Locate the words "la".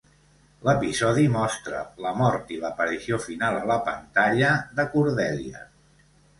2.07-2.15, 3.75-3.79